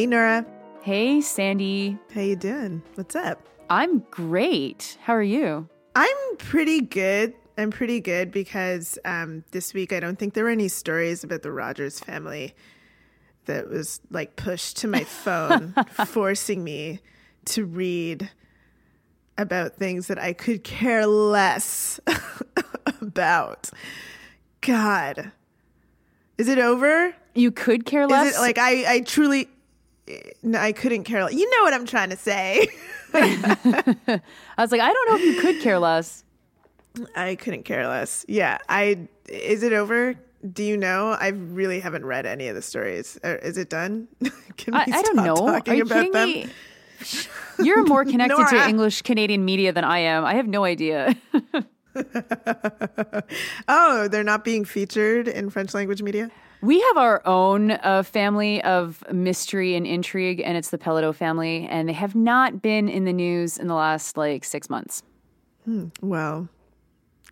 [0.00, 0.46] Hey Nora,
[0.80, 1.98] Hey, Sandy.
[2.14, 2.82] how you doing?
[2.94, 3.46] What's up?
[3.68, 4.96] I'm great.
[5.02, 5.68] How are you?
[5.94, 7.34] I'm pretty good.
[7.58, 11.42] I'm pretty good because um, this week I don't think there were any stories about
[11.42, 12.54] the Rogers family
[13.44, 15.74] that was like pushed to my phone,
[16.06, 17.00] forcing me
[17.44, 18.30] to read
[19.36, 22.00] about things that I could care less
[23.02, 23.68] about.
[24.62, 25.32] God,
[26.38, 27.14] is it over?
[27.34, 28.30] You could care less.
[28.30, 29.46] Is it like I, I truly,
[30.56, 31.32] I couldn't care less.
[31.34, 32.68] You know what I'm trying to say.
[33.14, 34.20] I
[34.58, 36.24] was like, I don't know if you could care less.
[37.16, 38.24] I couldn't care less.
[38.28, 40.14] Yeah, I is it over?
[40.52, 41.10] Do you know?
[41.20, 43.18] I really haven't read any of the stories.
[43.22, 44.08] Uh, Is it done?
[44.56, 45.34] Can we I, I don't know.
[45.36, 46.28] talking Are you about them?
[46.30, 46.46] me?
[47.58, 48.66] You're more connected to.
[48.68, 50.24] English Canadian media than I am.
[50.24, 51.14] I have no idea.
[53.68, 56.30] Oh, they're not being featured in French language media.
[56.62, 61.66] We have our own uh, family of mystery and intrigue, and it's the Péladeau family,
[61.70, 65.02] and they have not been in the news in the last like six months.
[66.02, 66.48] Well,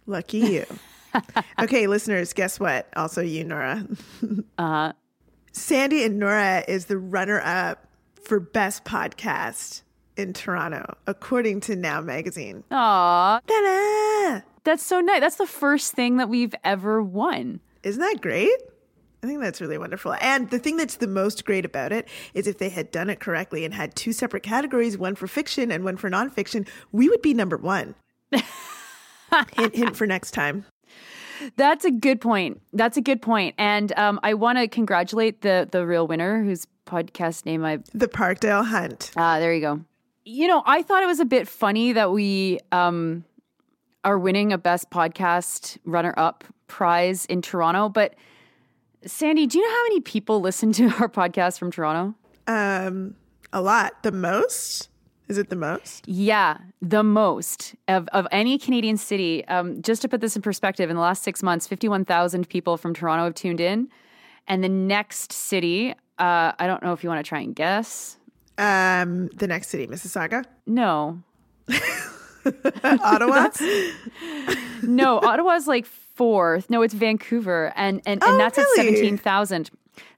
[0.06, 0.64] lucky you.
[1.60, 2.88] okay, listeners, guess what?
[2.96, 3.86] Also, you, Nora.
[4.58, 4.92] Uh,
[5.52, 7.86] Sandy and Nora is the runner-up
[8.22, 9.82] for best podcast
[10.16, 12.64] in Toronto, according to Now Magazine.
[12.70, 13.40] aw,
[14.64, 15.20] that's so nice.
[15.20, 17.60] That's the first thing that we've ever won.
[17.82, 18.50] Isn't that great?
[19.22, 20.14] I think that's really wonderful.
[20.20, 23.18] And the thing that's the most great about it is if they had done it
[23.18, 27.22] correctly and had two separate categories, one for fiction and one for nonfiction, we would
[27.22, 27.96] be number one.
[28.32, 30.64] hint, hint for next time.
[31.56, 32.60] That's a good point.
[32.72, 33.54] That's a good point.
[33.58, 38.08] And um, I want to congratulate the the real winner, whose podcast name I The
[38.08, 39.12] Parkdale Haunt.
[39.16, 39.80] ah there you go.
[40.24, 43.24] You know, I thought it was a bit funny that we um,
[44.04, 47.88] are winning a best podcast runner up prize in Toronto.
[47.88, 48.14] But
[49.06, 52.14] Sandy, do you know how many people listen to our podcast from Toronto?
[52.46, 53.14] Um,
[53.52, 54.02] a lot.
[54.02, 54.88] The most?
[55.28, 56.08] Is it the most?
[56.08, 59.46] Yeah, the most of, of any Canadian city.
[59.46, 62.94] Um, just to put this in perspective, in the last six months, 51,000 people from
[62.94, 63.88] Toronto have tuned in.
[64.46, 68.16] And the next city, uh, I don't know if you want to try and guess.
[68.56, 71.22] Um, the next city, Mississauga, No.
[72.84, 73.48] Ottawa.
[74.82, 76.70] No, Ottawa's like fourth.
[76.70, 77.72] No, it's Vancouver.
[77.76, 78.88] And, and, and Oh, that's really?
[78.88, 79.70] at 17,000.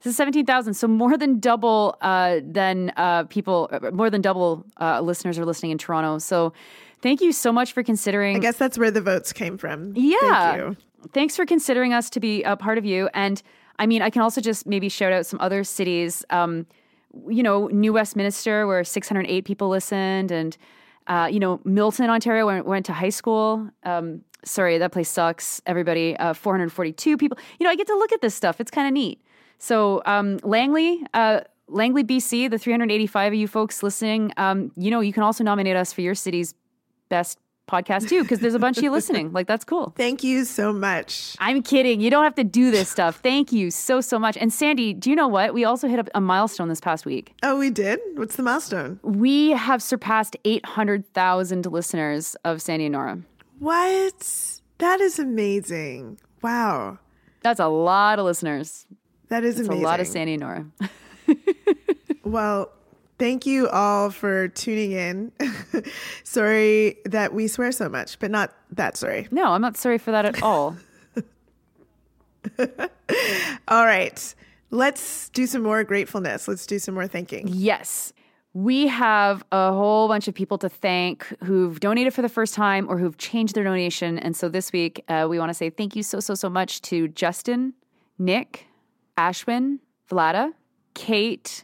[0.03, 0.73] This is 17,000.
[0.75, 5.45] So more than double uh, than uh, people, uh, more than double uh, listeners are
[5.45, 6.19] listening in Toronto.
[6.19, 6.53] So
[7.01, 8.35] thank you so much for considering.
[8.35, 9.93] I guess that's where the votes came from.
[9.95, 10.17] Yeah.
[10.19, 10.77] Thank you.
[11.13, 13.09] Thanks for considering us to be a part of you.
[13.15, 13.41] And
[13.79, 16.23] I mean, I can also just maybe shout out some other cities.
[16.29, 16.67] Um,
[17.27, 20.55] you know, New Westminster, where 608 people listened, and
[21.07, 23.69] uh, you know, Milton, Ontario, where I went to high school.
[23.83, 25.61] Um, sorry, that place sucks.
[25.65, 27.37] Everybody, uh, 442 people.
[27.59, 28.59] You know, I get to look at this stuff.
[28.59, 29.21] It's kind of neat.
[29.57, 34.99] So, um, Langley, uh, Langley, BC, the 385 of you folks listening, um, you know,
[34.99, 36.53] you can also nominate us for your city's
[37.09, 37.37] best
[37.71, 39.31] podcast too, because there's a bunch of you listening.
[39.31, 39.93] Like, that's cool.
[39.97, 41.35] Thank you so much.
[41.39, 42.01] I'm kidding.
[42.01, 43.19] You don't have to do this stuff.
[43.23, 44.35] Thank you so, so much.
[44.37, 45.53] And Sandy, do you know what?
[45.53, 47.33] We also hit a, a milestone this past week.
[47.41, 47.99] Oh, we did?
[48.15, 48.99] What's the milestone?
[49.03, 53.19] We have surpassed 800,000 listeners of Sandy and Nora.
[53.59, 54.59] What?
[54.79, 56.19] That is amazing.
[56.41, 56.99] Wow.
[57.41, 58.85] That's a lot of listeners.
[59.29, 59.83] That is It's amazing.
[59.85, 60.65] a lot of Sandy and Nora.
[62.23, 62.71] Well,
[63.21, 65.31] thank you all for tuning in.
[66.23, 69.27] sorry that we swear so much, but not that sorry.
[69.29, 70.75] No, I'm not sorry for that at all.
[73.67, 74.35] All right.
[74.71, 76.47] Let's do some more gratefulness.
[76.47, 77.47] Let's do some more thinking.
[77.47, 78.11] Yes.
[78.53, 82.87] We have a whole bunch of people to thank who've donated for the first time
[82.89, 84.17] or who've changed their donation.
[84.17, 86.81] And so this week, uh, we want to say thank you so, so, so much
[86.83, 87.73] to Justin,
[88.17, 88.65] Nick,
[89.15, 89.77] Ashwin,
[90.09, 90.53] Vlada,
[90.95, 91.63] Kate,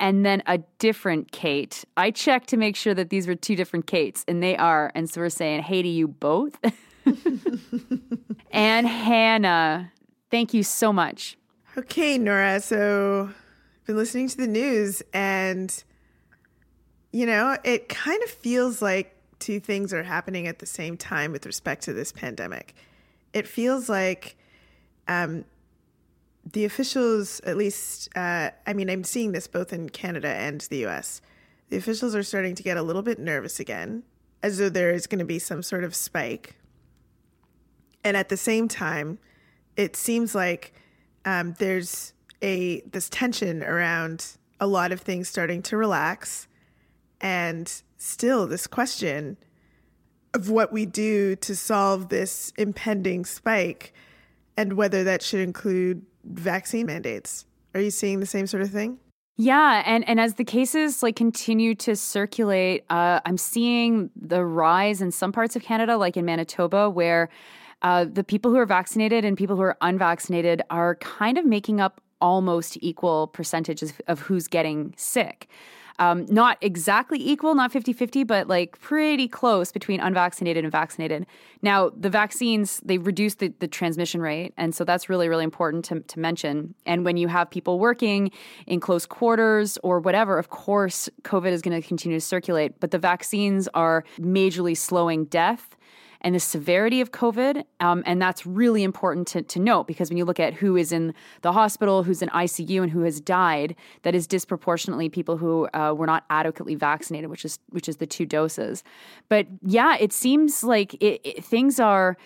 [0.00, 1.84] and then a different Kate.
[1.96, 4.90] I checked to make sure that these were two different Kates, and they are.
[4.94, 6.58] And so we're saying hey to you both.
[8.50, 9.92] and Hannah,
[10.30, 11.36] thank you so much.
[11.76, 12.60] Okay, Nora.
[12.60, 15.84] So I've been listening to the news and,
[17.12, 21.32] you know, it kind of feels like two things are happening at the same time
[21.32, 22.74] with respect to this pandemic.
[23.32, 24.36] It feels like
[25.06, 25.44] um,
[26.52, 30.86] the officials, at least, uh, I mean, I'm seeing this both in Canada and the
[30.86, 31.20] US.
[31.68, 34.02] The officials are starting to get a little bit nervous again,
[34.42, 36.56] as though there is going to be some sort of spike.
[38.02, 39.18] And at the same time,
[39.76, 40.72] it seems like
[41.24, 42.12] um, there's
[42.42, 46.48] a this tension around a lot of things starting to relax,
[47.20, 49.36] and still this question
[50.32, 53.92] of what we do to solve this impending spike
[54.60, 57.46] and whether that should include vaccine mandates.
[57.74, 58.98] Are you seeing the same sort of thing?
[59.36, 65.00] Yeah, and and as the cases like continue to circulate, uh, I'm seeing the rise
[65.00, 67.30] in some parts of Canada, like in Manitoba, where
[67.80, 71.80] uh, the people who are vaccinated and people who are unvaccinated are kind of making
[71.80, 75.48] up almost equal percentages of who's getting sick.
[76.00, 81.26] Um, not exactly equal, not 50 50, but like pretty close between unvaccinated and vaccinated.
[81.60, 84.54] Now, the vaccines, they reduce the, the transmission rate.
[84.56, 86.74] And so that's really, really important to, to mention.
[86.86, 88.30] And when you have people working
[88.66, 92.80] in close quarters or whatever, of course, COVID is going to continue to circulate.
[92.80, 95.76] But the vaccines are majorly slowing death
[96.20, 97.64] and the severity of COVID.
[97.80, 100.92] Um, and that's really important to, to note because when you look at who is
[100.92, 105.68] in the hospital, who's in ICU, and who has died, that is disproportionately people who
[105.74, 108.82] uh, were not adequately vaccinated, which is which is the two doses.
[109.28, 112.16] But yeah, it seems like it, it, things are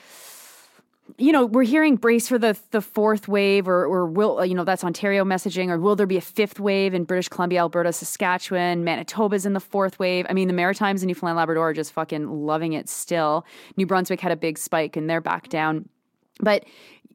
[1.19, 4.55] you know, we're hearing brace for the the fourth wave, or or will uh, you
[4.55, 7.93] know that's Ontario messaging, or will there be a fifth wave in British Columbia, Alberta,
[7.93, 10.27] Saskatchewan, Manitoba's in the fourth wave.
[10.29, 13.45] I mean, the Maritimes and Newfoundland, Labrador are just fucking loving it still.
[13.77, 15.89] New Brunswick had a big spike, and they're back down.
[16.41, 16.65] But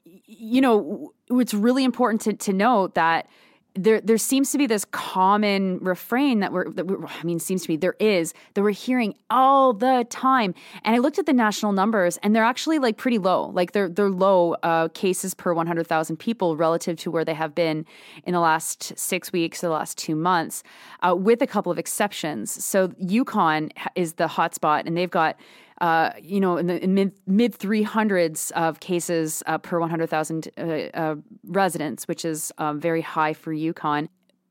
[0.05, 3.27] you know, it's really important to to note that
[3.75, 7.61] there there seems to be this common refrain that we're, that we're I mean seems
[7.63, 10.55] to be there is that we're hearing all the time.
[10.83, 13.51] And I looked at the national numbers and they're actually like pretty low.
[13.53, 17.85] Like they're they're low uh, cases per 100,000 people relative to where they have been
[18.25, 20.63] in the last 6 weeks the last 2 months
[21.01, 22.63] uh, with a couple of exceptions.
[22.63, 25.37] So Yukon is the hotspot and they've got
[25.81, 30.61] uh, you know, in the in mid mid 300s of cases uh, per 100,000 uh,
[30.61, 31.15] uh,
[31.45, 34.09] residents, which is um, very high for Yukon.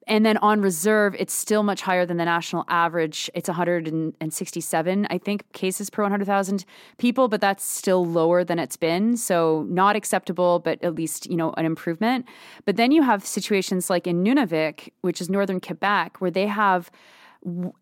[0.09, 3.31] And then on reserve, it's still much higher than the national average.
[3.35, 6.65] It's 167, I think, cases per 100,000
[6.97, 9.19] people, but that's still lower than it's been.
[9.19, 12.27] So not acceptable, but at least, you know, an improvement.
[12.65, 16.91] But then you have situations like in Nunavik, which is northern Quebec, where they have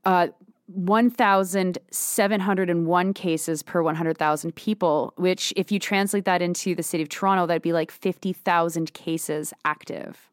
[0.05, 0.29] uh,
[0.67, 7.47] 1,701 cases per 100,000 people, which, if you translate that into the city of Toronto,
[7.47, 10.29] that'd be like 50,000 cases active.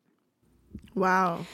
[0.96, 1.46] Wow.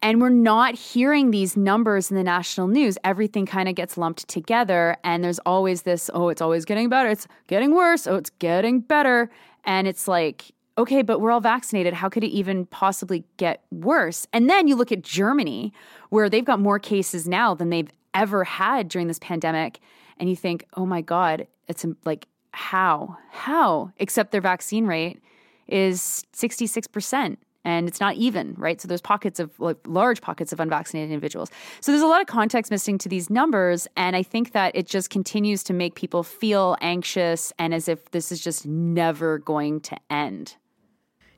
[0.00, 2.98] And we're not hearing these numbers in the national news.
[3.04, 4.96] Everything kind of gets lumped together.
[5.04, 7.10] And there's always this oh, it's always getting better.
[7.10, 8.08] It's getting worse.
[8.08, 9.30] Oh, it's getting better.
[9.64, 11.94] And it's like, okay, but we're all vaccinated.
[11.94, 14.26] How could it even possibly get worse?
[14.32, 15.72] And then you look at Germany,
[16.10, 19.80] where they've got more cases now than they've ever had during this pandemic.
[20.18, 23.16] And you think, oh my God, it's um, like, how?
[23.30, 23.92] How?
[23.98, 25.20] Except their vaccine rate
[25.66, 28.80] is 66% and it's not even, right?
[28.80, 31.50] So there's pockets of like large pockets of unvaccinated individuals.
[31.80, 34.86] So there's a lot of context missing to these numbers, and I think that it
[34.86, 39.80] just continues to make people feel anxious and as if this is just never going
[39.82, 40.56] to end.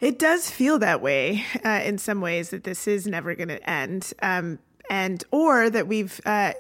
[0.05, 3.71] It does feel that way uh, in some ways that this is never going to
[3.71, 4.59] end, um,
[4.91, 6.53] and or that we've uh,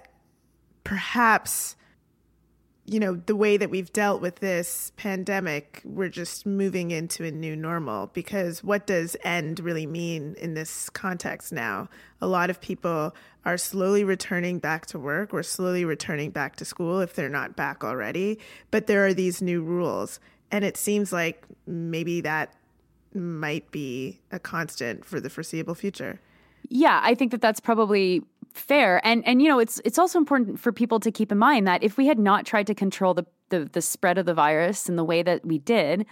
[0.82, 1.76] perhaps,
[2.86, 7.30] you know, the way that we've dealt with this pandemic, we're just moving into a
[7.30, 8.06] new normal.
[8.14, 11.90] Because what does end really mean in this context now?
[12.22, 16.64] A lot of people are slowly returning back to work or slowly returning back to
[16.64, 18.38] school if they're not back already.
[18.70, 20.18] But there are these new rules,
[20.50, 22.54] and it seems like maybe that
[23.14, 26.20] might be a constant for the foreseeable future.
[26.68, 29.04] Yeah, I think that that's probably fair.
[29.06, 31.82] And and you know, it's it's also important for people to keep in mind that
[31.82, 34.96] if we had not tried to control the the, the spread of the virus in
[34.96, 36.06] the way that we did,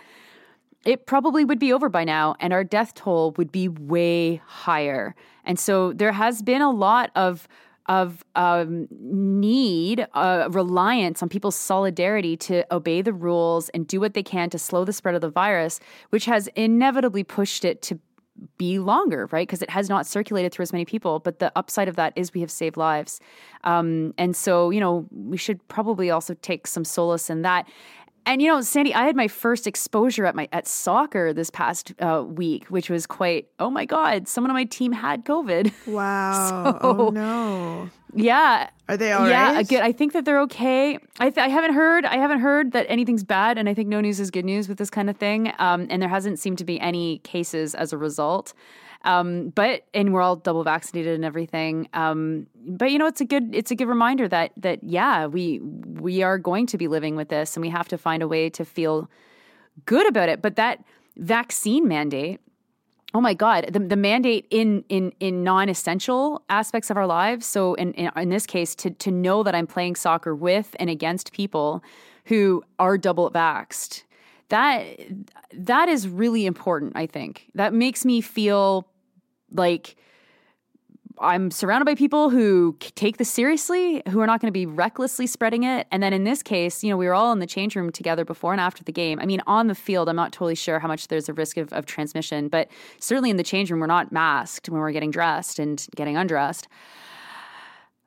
[0.85, 5.15] it probably would be over by now and our death toll would be way higher.
[5.45, 7.49] And so there has been a lot of
[7.87, 14.15] of um, need, uh, reliance on people's solidarity to obey the rules and do what
[14.15, 17.99] they can to slow the spread of the virus, which has inevitably pushed it to
[18.57, 19.47] be longer, right?
[19.47, 21.19] Because it has not circulated through as many people.
[21.19, 23.21] But the upside of that is we have saved lives.
[23.65, 27.69] Um, and so, you know, we should probably also take some solace in that.
[28.25, 31.93] And you know, Sandy, I had my first exposure at my at soccer this past
[32.01, 33.49] uh, week, which was quite.
[33.59, 34.29] Oh my God!
[34.29, 35.73] Someone on my team had COVID.
[35.87, 36.49] Wow!
[36.49, 37.91] so, oh no!
[38.15, 38.71] Yeah.
[38.89, 39.69] Are they all yeah, right?
[39.69, 39.81] good.
[39.81, 40.99] I think that they're okay.
[41.19, 42.05] I, th- I haven't heard.
[42.05, 44.79] I haven't heard that anything's bad, and I think no news is good news with
[44.79, 45.53] this kind of thing.
[45.59, 48.53] Um, and there hasn't seemed to be any cases as a result.
[49.05, 51.89] Um, but and we're all double vaccinated and everything.
[51.93, 55.59] Um, but you know, it's a good it's a good reminder that that yeah, we
[55.61, 58.49] we are going to be living with this, and we have to find a way
[58.51, 59.11] to feel
[59.87, 60.43] good about it.
[60.43, 60.85] But that
[61.17, 62.41] vaccine mandate
[63.13, 67.75] oh my god the, the mandate in in in non-essential aspects of our lives so
[67.75, 71.31] in, in, in this case to to know that i'm playing soccer with and against
[71.35, 71.85] people
[72.25, 74.05] who are double vaxxed
[74.53, 74.85] that
[75.55, 77.49] that is really important, I think.
[77.55, 78.87] That makes me feel
[79.55, 79.97] like
[81.19, 85.27] I'm surrounded by people who take this seriously, who are not going to be recklessly
[85.27, 85.87] spreading it.
[85.93, 88.25] And then in this case, you know, we were all in the change room together
[88.25, 89.21] before and after the game.
[89.21, 91.73] I mean, on the field, I'm not totally sure how much there's a risk of,
[91.73, 92.69] of transmission, but
[92.99, 96.67] certainly in the change room, we're not masked when we're getting dressed and getting undressed.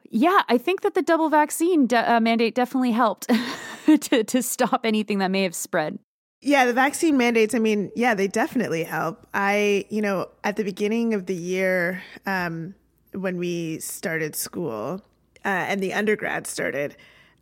[0.10, 3.30] Yeah, I think that the double vaccine de- uh, mandate definitely helped
[3.86, 6.00] to, to stop anything that may have spread.
[6.46, 9.26] Yeah, the vaccine mandates, I mean, yeah, they definitely help.
[9.34, 12.76] I, you know, at the beginning of the year, um,
[13.14, 15.02] when we started school
[15.44, 16.98] uh, and the undergrad started,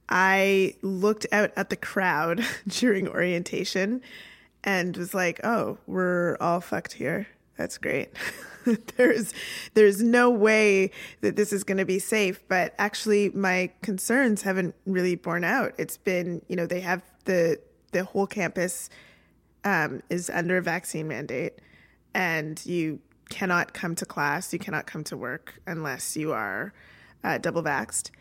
[0.07, 4.01] I looked out at the crowd during orientation
[4.63, 7.27] and was like, "Oh, we're all fucked here.
[7.57, 8.09] That's great."
[8.95, 9.33] there's
[9.73, 14.75] there's no way that this is going to be safe, but actually my concerns haven't
[14.85, 15.73] really borne out.
[15.77, 17.59] It's been, you know, they have the
[17.93, 18.89] the whole campus
[19.63, 21.59] um, is under a vaccine mandate
[22.13, 26.73] and you cannot come to class, you cannot come to work unless you are
[27.23, 28.11] uh, double vaxxed,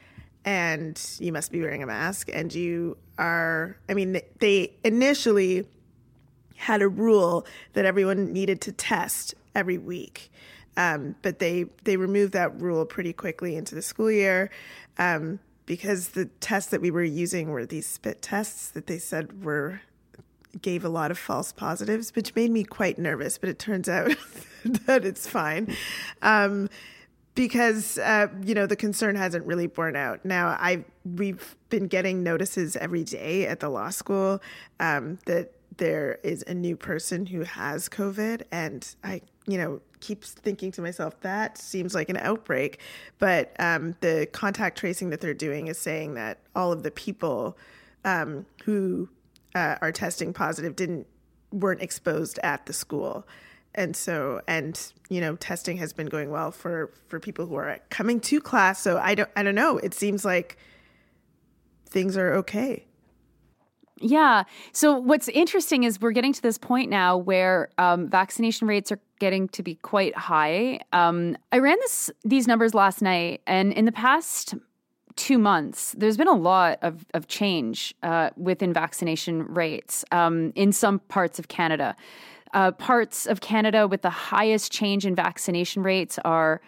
[0.45, 2.31] and you must be wearing a mask.
[2.33, 5.67] And you are, I mean, they initially
[6.57, 10.31] had a rule that everyone needed to test every week.
[10.77, 14.49] Um, but they they removed that rule pretty quickly into the school year
[14.97, 19.45] um, because the tests that we were using were these spit tests that they said
[19.45, 19.81] were
[20.61, 23.39] gave a lot of false positives, which made me quite nervous.
[23.39, 24.15] But it turns out
[24.65, 25.75] that it's fine.
[26.21, 26.69] Um,
[27.35, 30.25] because uh, you know the concern hasn't really borne out.
[30.25, 34.43] Now I we've been getting notices every day at the law school
[34.81, 40.25] um, that there is a new person who has COVID, and I you know keep
[40.25, 42.81] thinking to myself that seems like an outbreak,
[43.19, 47.57] but um, the contact tracing that they're doing is saying that all of the people
[48.05, 49.09] um, who
[49.55, 51.07] uh, are testing positive didn't
[51.53, 53.27] weren't exposed at the school.
[53.75, 57.79] And so and you know testing has been going well for for people who are
[57.91, 58.83] coming to class.
[58.83, 59.79] So i don't i don't know.
[59.79, 60.59] It seems like
[61.87, 62.87] things are okay
[64.03, 68.91] yeah so what's interesting is we're getting to this point now where um, vaccination rates
[68.93, 73.73] are getting to be quite high um, i ran this these numbers last night and
[73.73, 74.55] in the past
[75.17, 80.73] two months, there's been a lot of, of change uh, within vaccination rates um, in
[80.73, 81.97] some parts of Canada.
[82.55, 86.61] Uh, parts of Canada with the highest change in vaccination rates are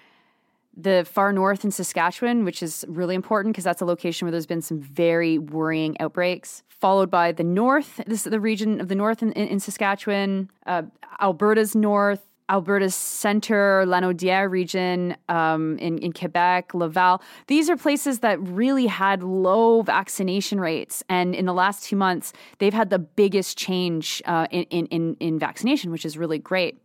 [0.76, 4.46] the far north in Saskatchewan, which is really important because that's a location where there's
[4.46, 6.62] been some very worrying outbreaks.
[6.68, 10.50] Followed by the north, this is the region of the north in, in, in Saskatchewan,
[10.66, 10.82] uh,
[11.20, 17.22] Alberta's north, Alberta's center, Lanaudière region um, in, in Quebec, Laval.
[17.46, 21.02] These are places that really had low vaccination rates.
[21.08, 25.38] And in the last two months, they've had the biggest change uh, in, in, in
[25.38, 26.83] vaccination, which is really great.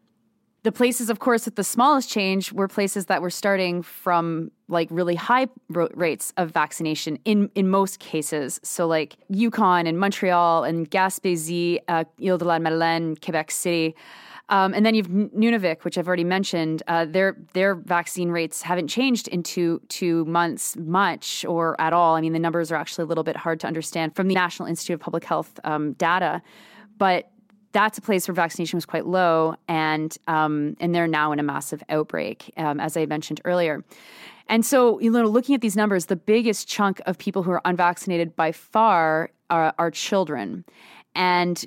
[0.64, 4.90] The places, of course, with the smallest change were places that were starting from like
[4.92, 8.60] really high rates of vaccination in, in most cases.
[8.62, 13.96] So, like Yukon and Montreal and Gaspésie, uh, Ile de la Madeleine, Quebec City.
[14.50, 16.84] Um, and then you've Nunavik, which I've already mentioned.
[16.88, 22.16] Uh, their their vaccine rates haven't changed in two two months much or at all.
[22.16, 24.68] I mean, the numbers are actually a little bit hard to understand from the National
[24.68, 26.42] Institute of Public Health um, data,
[26.98, 27.32] but
[27.72, 31.44] that's a place where vaccination was quite low, and um, and they're now in a
[31.44, 33.84] massive outbreak, um, as I mentioned earlier.
[34.50, 37.62] And so, you know, looking at these numbers, the biggest chunk of people who are
[37.66, 40.66] unvaccinated by far are, are children.
[41.14, 41.64] And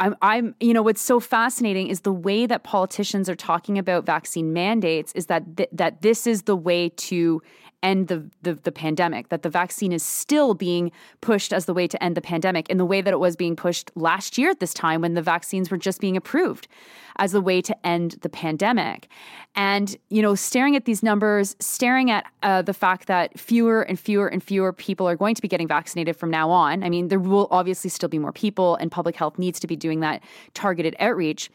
[0.00, 4.04] I'm, I'm, you know, what's so fascinating is the way that politicians are talking about
[4.04, 7.40] vaccine mandates is that th- that this is the way to
[7.82, 9.28] end the, the, the pandemic.
[9.28, 12.78] That the vaccine is still being pushed as the way to end the pandemic in
[12.78, 15.70] the way that it was being pushed last year at this time when the vaccines
[15.70, 16.68] were just being approved
[17.18, 19.08] as a way to end the pandemic.
[19.54, 23.98] And, you know, staring at these numbers, staring at uh, the fact that fewer and
[23.98, 26.84] fewer and fewer people are going to be getting vaccinated from now on.
[26.84, 29.76] I mean, there will obviously still be more people, and public health needs to be
[29.76, 30.22] doing that
[30.54, 31.50] targeted outreach.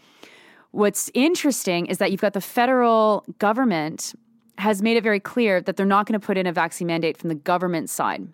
[0.72, 4.15] What's interesting is that you've got the federal government
[4.57, 7.17] has made it very clear that they're not going to put in a vaccine mandate
[7.17, 8.27] from the government side.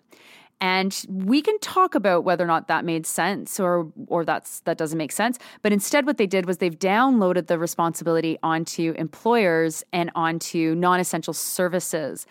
[0.60, 4.76] And we can talk about whether or not that made sense or or that's that
[4.76, 5.38] doesn't make sense.
[5.62, 11.32] But instead what they did was they've downloaded the responsibility onto employers and onto non-essential
[11.32, 12.26] services.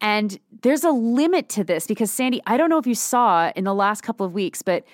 [0.00, 3.62] And there's a limit to this because Sandy, I don't know if you saw in
[3.62, 4.84] the last couple of weeks, but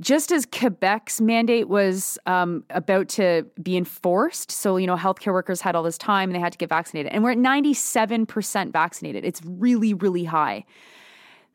[0.00, 5.60] just as Quebec's mandate was um, about to be enforced, so you know, healthcare workers
[5.60, 9.24] had all this time and they had to get vaccinated, and we're at 97% vaccinated.
[9.24, 10.64] It's really, really high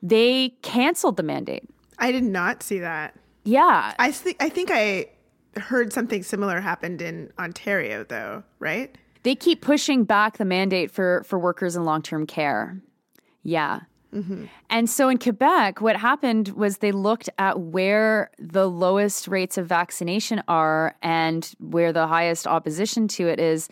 [0.03, 1.63] they canceled the mandate.
[1.97, 3.15] I did not see that.
[3.45, 5.07] yeah, I think I think I
[5.55, 8.95] heard something similar happened in Ontario, though, right?
[9.23, 12.81] they keep pushing back the mandate for for workers in long term care.
[13.41, 13.81] Yeah.
[14.13, 14.45] Mm-hmm.
[14.69, 19.67] And so in Quebec, what happened was they looked at where the lowest rates of
[19.67, 23.69] vaccination are and where the highest opposition to it is.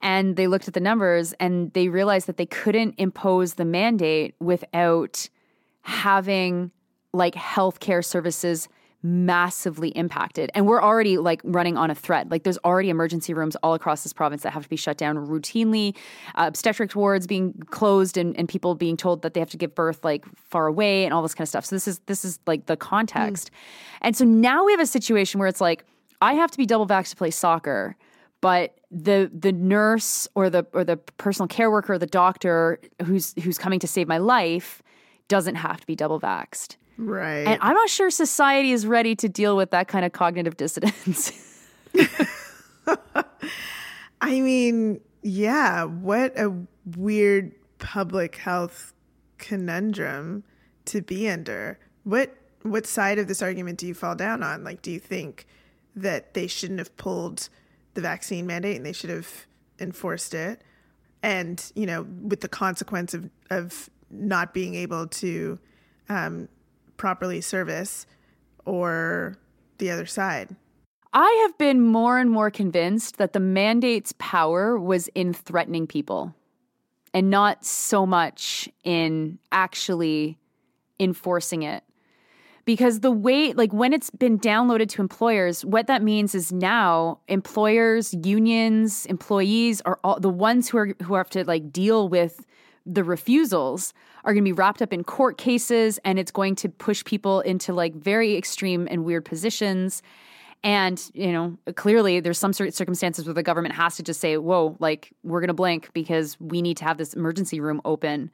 [0.00, 4.34] And they looked at the numbers and they realized that they couldn't impose the mandate
[4.40, 5.28] without
[5.82, 6.70] having
[7.12, 8.68] like healthcare services
[9.02, 10.50] massively impacted.
[10.54, 12.30] And we're already like running on a thread.
[12.30, 15.16] Like there's already emergency rooms all across this province that have to be shut down
[15.16, 15.96] routinely,
[16.34, 19.74] uh, obstetric wards being closed and, and people being told that they have to give
[19.74, 21.64] birth like far away and all this kind of stuff.
[21.64, 23.50] So this is this is like the context.
[24.00, 25.84] And so now we have a situation where it's like,
[26.20, 27.96] I have to be double vaxxed to play soccer
[28.42, 33.32] but the the nurse or the or the personal care worker or the doctor who's
[33.42, 34.82] who's coming to save my life
[35.28, 36.76] doesn't have to be double vaxxed.
[36.98, 37.46] Right.
[37.46, 41.32] And I'm not sure society is ready to deal with that kind of cognitive dissonance.
[44.20, 46.54] I mean, yeah, what a
[46.96, 48.92] weird public health
[49.38, 50.44] conundrum
[50.86, 51.78] to be under.
[52.04, 54.62] What what side of this argument do you fall down on?
[54.62, 55.46] Like, do you think
[55.96, 57.48] that they shouldn't have pulled
[57.94, 59.46] the vaccine mandate and they should have
[59.80, 60.62] enforced it?
[61.22, 65.58] And you know, with the consequence of of not being able to
[66.08, 66.48] um,
[67.02, 68.06] properly service,
[68.64, 69.36] or
[69.78, 70.54] the other side.
[71.12, 76.32] I have been more and more convinced that the mandate's power was in threatening people
[77.12, 80.38] and not so much in actually
[81.00, 81.82] enforcing it.
[82.64, 87.18] Because the way, like when it's been downloaded to employers, what that means is now
[87.26, 92.46] employers, unions, employees are all the ones who are who have to like deal with
[92.86, 96.68] the refusals are going to be wrapped up in court cases and it's going to
[96.68, 100.02] push people into like very extreme and weird positions.
[100.64, 104.76] And you know clearly there's some circumstances where the government has to just say whoa
[104.78, 108.30] like we're going to blink because we need to have this emergency room open.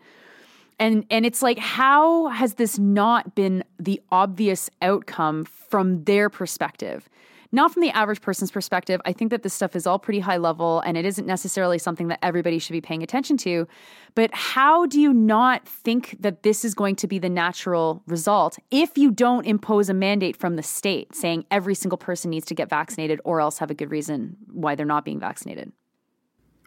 [0.79, 7.09] And and it's like how has this not been the obvious outcome from their perspective
[7.51, 10.37] not from the average person's perspective i think that this stuff is all pretty high
[10.37, 13.67] level and it isn't necessarily something that everybody should be paying attention to
[14.15, 18.59] but how do you not think that this is going to be the natural result
[18.71, 22.55] if you don't impose a mandate from the state saying every single person needs to
[22.55, 25.73] get vaccinated or else have a good reason why they're not being vaccinated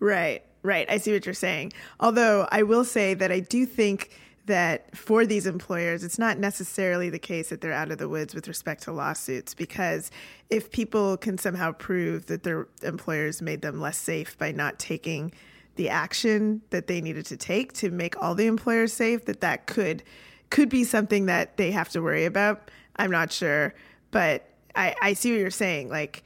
[0.02, 0.90] Right, right.
[0.90, 1.74] I see what you're saying.
[2.00, 4.10] Although I will say that I do think
[4.46, 8.34] that for these employers, it's not necessarily the case that they're out of the woods
[8.34, 10.10] with respect to lawsuits because
[10.50, 15.32] if people can somehow prove that their employers made them less safe by not taking
[15.76, 19.68] the action that they needed to take to make all the employers safe, that that
[19.68, 20.04] could
[20.50, 22.70] could be something that they have to worry about.
[22.98, 23.74] I'm not sure,
[24.12, 25.90] but I, I see what you're saying.
[25.90, 26.24] Like,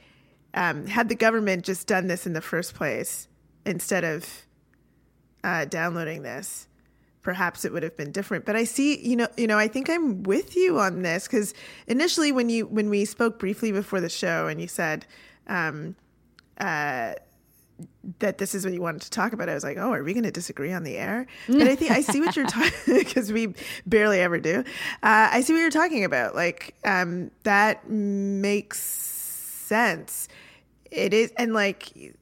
[0.52, 3.28] um, had the government just done this in the first place
[3.64, 4.46] instead of
[5.44, 6.66] uh, downloading this,
[7.26, 8.44] perhaps it would have been different.
[8.44, 11.54] But I see, you know, you know, I think I'm with you on this because
[11.88, 15.06] initially, when you when we spoke briefly before the show, and you said
[15.48, 15.96] um,
[16.60, 17.14] uh,
[18.20, 20.12] that this is what you wanted to talk about, I was like, oh, are we
[20.12, 21.26] going to disagree on the air?
[21.48, 23.54] But I think I see what you're talking because we
[23.86, 24.60] barely ever do.
[25.02, 26.36] Uh, I see what you're talking about.
[26.36, 30.28] Like um, that makes sense.
[30.92, 32.14] It is, and like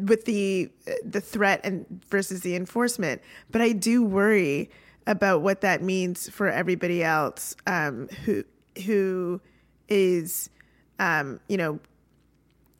[0.00, 0.70] with the
[1.04, 3.22] the threat and versus the enforcement.
[3.50, 4.70] But I do worry
[5.06, 8.44] about what that means for everybody else um, who
[8.84, 9.40] who
[9.88, 10.50] is
[10.98, 11.80] um, you know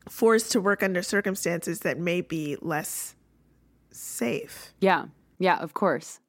[0.09, 3.15] forced to work under circumstances that may be less
[3.91, 4.73] safe.
[4.81, 5.07] Yeah.
[5.39, 6.21] Yeah, of course.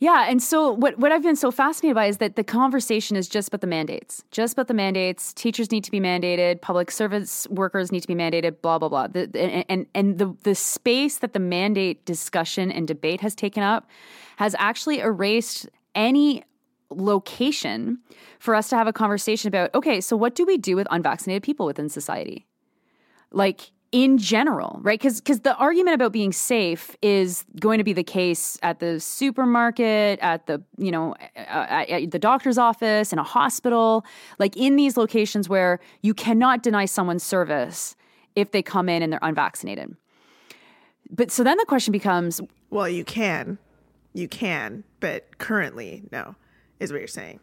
[0.00, 3.28] Yeah, and so what what I've been so fascinated by is that the conversation is
[3.28, 5.32] just about the mandates, just about the mandates.
[5.32, 9.06] Teachers need to be mandated, public service workers need to be mandated, blah blah blah.
[9.06, 13.62] The, and and, and the the space that the mandate discussion and debate has taken
[13.62, 13.88] up
[14.36, 16.42] has actually erased any
[16.90, 17.98] location
[18.40, 19.72] for us to have a conversation about.
[19.74, 22.46] Okay, so what do we do with unvaccinated people within society?
[23.30, 24.98] Like in general, right?
[24.98, 28.98] Because because the argument about being safe is going to be the case at the
[28.98, 34.04] supermarket, at the you know at, at the doctor's office, in a hospital,
[34.40, 37.94] like in these locations where you cannot deny someone service
[38.34, 39.96] if they come in and they're unvaccinated.
[41.08, 43.58] But so then the question becomes, Well, you can,
[44.12, 46.34] you can, but currently, no,
[46.80, 47.38] is what you're saying.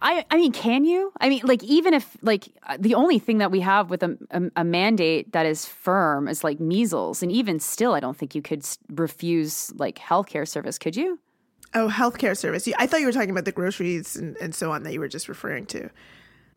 [0.00, 1.12] I, I mean, can you?
[1.20, 4.18] I mean, like, even if, like, uh, the only thing that we have with a,
[4.30, 7.22] a, a mandate that is firm is like measles.
[7.22, 11.18] And even still, I don't think you could refuse, like, healthcare service, could you?
[11.74, 12.68] Oh, healthcare service.
[12.78, 15.08] I thought you were talking about the groceries and, and so on that you were
[15.08, 15.88] just referring to.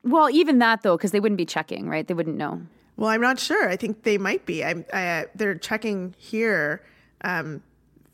[0.04, 2.08] Well, even that though, because they wouldn't be checking, right?
[2.08, 2.62] They wouldn't know.
[2.98, 3.70] Well, I'm not sure.
[3.70, 4.64] I think they might be.
[4.64, 6.84] I, I, they're checking here
[7.22, 7.64] um,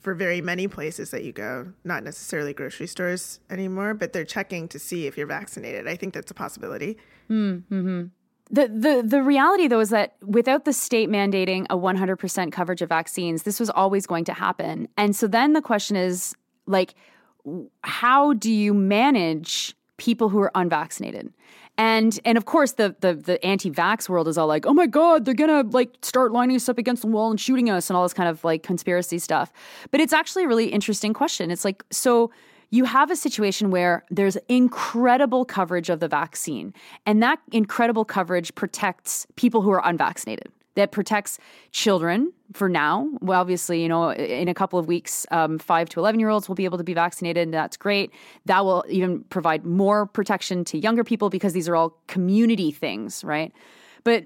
[0.01, 4.67] for very many places that you go, not necessarily grocery stores anymore, but they're checking
[4.69, 5.87] to see if you're vaccinated.
[5.87, 6.97] I think that's a possibility.
[7.29, 8.05] Mm-hmm.
[8.53, 12.89] The, the the reality though is that without the state mandating a 100% coverage of
[12.89, 14.89] vaccines, this was always going to happen.
[14.97, 16.35] And so then the question is
[16.65, 16.95] like
[17.83, 21.33] how do you manage people who are unvaccinated?
[21.77, 25.25] And and of course the the the anti-vax world is all like, oh my god,
[25.25, 28.03] they're gonna like start lining us up against the wall and shooting us and all
[28.03, 29.51] this kind of like conspiracy stuff.
[29.89, 31.49] But it's actually a really interesting question.
[31.49, 32.31] It's like so
[32.69, 36.73] you have a situation where there's incredible coverage of the vaccine,
[37.05, 40.51] and that incredible coverage protects people who are unvaccinated.
[40.75, 41.37] That protects
[41.71, 43.09] children for now.
[43.19, 46.47] Well, obviously, you know, in a couple of weeks, um, five to 11 year olds
[46.47, 48.11] will be able to be vaccinated, and that's great.
[48.45, 53.23] That will even provide more protection to younger people because these are all community things,
[53.23, 53.51] right?
[54.03, 54.25] But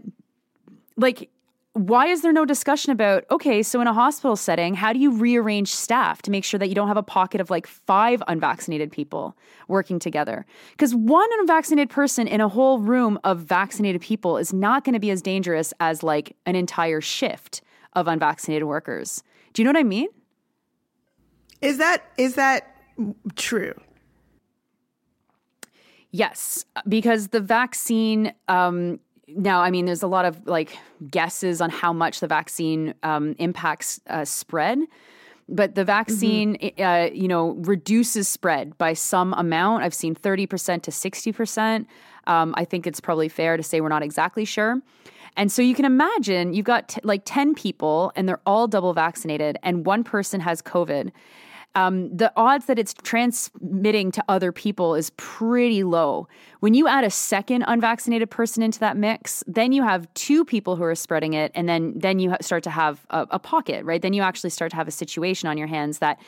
[0.97, 1.29] like,
[1.75, 5.11] why is there no discussion about okay so in a hospital setting how do you
[5.11, 8.89] rearrange staff to make sure that you don't have a pocket of like five unvaccinated
[8.93, 9.35] people
[9.67, 10.45] working together?
[10.71, 15.01] Because one unvaccinated person in a whole room of vaccinated people is not going to
[15.01, 17.61] be as dangerous as like an entire shift
[17.91, 19.21] of unvaccinated workers.
[19.51, 20.07] Do you know what i mean?
[21.59, 22.73] Is that is that
[23.35, 23.73] true?
[26.11, 30.77] Yes because the vaccine um, now, I mean, there's a lot of like
[31.09, 34.79] guesses on how much the vaccine um, impacts uh, spread,
[35.47, 36.81] but the vaccine, mm-hmm.
[36.81, 39.83] uh, you know, reduces spread by some amount.
[39.83, 41.85] I've seen 30% to 60%.
[42.27, 44.81] Um, I think it's probably fair to say we're not exactly sure.
[45.37, 48.93] And so you can imagine you've got t- like 10 people and they're all double
[48.93, 51.11] vaccinated, and one person has COVID
[51.75, 56.27] um, the odds that it's transmitting to other people is pretty low.
[56.61, 60.77] When you add a second unvaccinated person into that mix, then you have two people
[60.77, 64.01] who are spreading it, and then then you start to have a, a pocket, right?
[64.01, 66.19] Then you actually start to have a situation on your hands that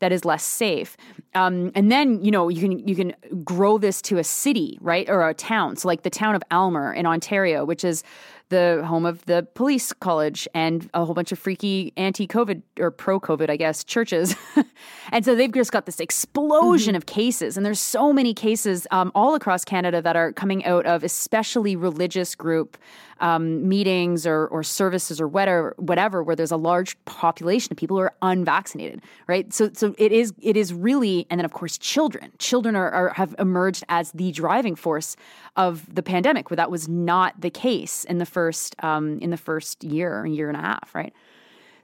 [0.00, 0.96] that is less safe.
[1.34, 5.08] Um, and then you know you can you can grow this to a city, right,
[5.08, 5.76] or a town.
[5.76, 8.02] So like the town of Aylmer in Ontario, which is
[8.50, 13.48] the home of the police college and a whole bunch of freaky anti-COVID or pro-COVID,
[13.48, 14.36] I guess, churches.
[15.12, 16.98] and so they've just got this explosion mm-hmm.
[16.98, 20.84] of cases, and there's so many cases um, all across Canada that are coming out
[20.86, 22.76] of especially religious group
[23.20, 27.96] um, meetings or, or services or whatever, whatever, where there's a large population of people
[27.96, 29.52] who are unvaccinated, right?
[29.52, 32.32] So, so it is it is really, and then of course children.
[32.38, 35.16] Children are, are have emerged as the driving force
[35.56, 39.36] of the pandemic, where that was not the case in the first um, in the
[39.36, 41.14] first year, year and a half, right?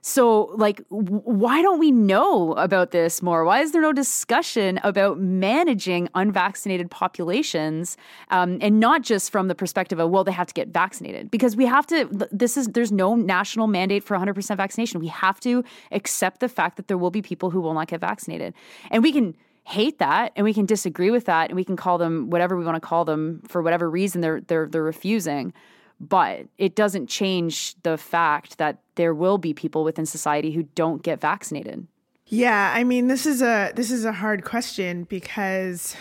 [0.07, 3.43] So, like, why don't we know about this more?
[3.43, 7.97] Why is there no discussion about managing unvaccinated populations,
[8.29, 11.29] um, and not just from the perspective of well, they have to get vaccinated?
[11.29, 12.07] Because we have to.
[12.31, 15.01] This is there's no national mandate for 100% vaccination.
[15.01, 17.99] We have to accept the fact that there will be people who will not get
[17.99, 18.53] vaccinated,
[18.89, 21.97] and we can hate that and we can disagree with that and we can call
[21.97, 25.51] them whatever we want to call them for whatever reason they're they're they're refusing
[25.99, 31.03] but it doesn't change the fact that there will be people within society who don't
[31.03, 31.87] get vaccinated.
[32.25, 35.95] Yeah, I mean this is a this is a hard question because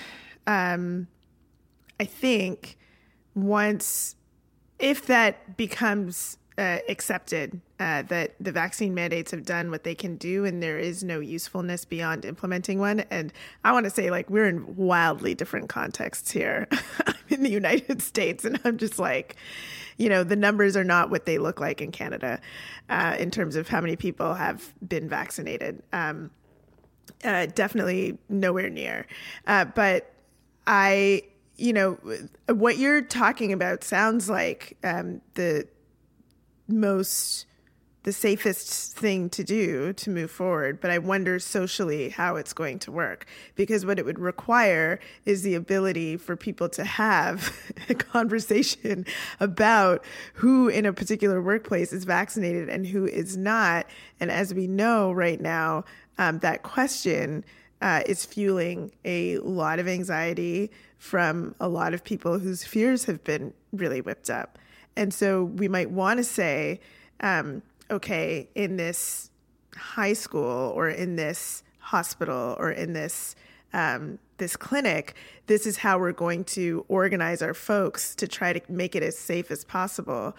[0.47, 1.07] um,
[2.01, 2.79] I think
[3.35, 4.17] once
[4.79, 10.17] if that becomes uh, accepted uh, that the vaccine mandates have done what they can
[10.17, 13.01] do and there is no usefulness beyond implementing one.
[13.11, 13.33] And
[13.65, 16.67] I want to say, like, we're in wildly different contexts here.
[17.07, 19.37] I'm in the United States, and I'm just like,
[19.97, 22.41] you know, the numbers are not what they look like in Canada
[22.89, 25.83] uh, in terms of how many people have been vaccinated.
[25.93, 26.31] Um,
[27.25, 29.07] uh, definitely nowhere near.
[29.47, 30.13] Uh, but
[30.67, 31.23] I,
[31.57, 31.99] you know,
[32.49, 35.67] what you're talking about sounds like um, the
[36.69, 37.47] most
[38.07, 42.79] the safest thing to do to move forward, but I wonder socially how it's going
[42.79, 47.53] to work because what it would require is the ability for people to have
[47.89, 49.05] a conversation
[49.41, 53.87] about who in a particular workplace is vaccinated and who is not.
[54.21, 55.85] And as we know right now,
[56.17, 57.45] um, that question
[57.83, 63.25] uh, is fueling a lot of anxiety from a lot of people whose fears have
[63.25, 64.61] been really whipped up.
[64.95, 66.81] And so we might want to say,
[67.19, 69.31] um, okay, in this
[69.75, 73.35] high school or in this hospital or in this
[73.73, 75.15] um, this clinic,
[75.47, 79.19] this is how we're going to organize our folks to try to make it as
[79.19, 80.37] safe as possible.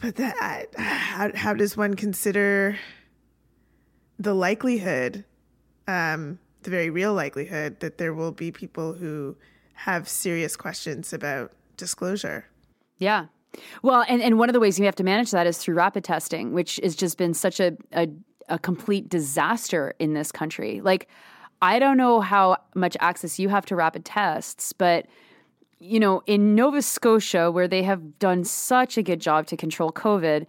[0.00, 2.76] But that, how, how does one consider
[4.18, 5.24] the likelihood,
[5.88, 9.36] um, the very real likelihood, that there will be people who
[9.74, 12.46] have serious questions about disclosure.
[12.98, 13.26] Yeah.
[13.82, 16.04] Well, and, and one of the ways you have to manage that is through rapid
[16.04, 18.08] testing, which has just been such a, a,
[18.48, 20.80] a complete disaster in this country.
[20.80, 21.08] Like,
[21.62, 25.06] I don't know how much access you have to rapid tests, but
[25.80, 29.92] you know, in Nova Scotia, where they have done such a good job to control
[29.92, 30.46] COVID,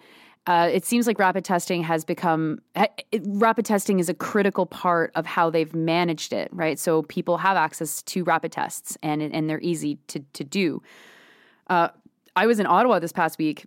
[0.48, 5.12] uh, it seems like rapid testing has become it, rapid testing is a critical part
[5.16, 6.78] of how they've managed it, right?
[6.78, 10.82] So people have access to rapid tests, and and they're easy to to do.
[11.68, 11.90] Uh,
[12.36, 13.66] I was in Ottawa this past week,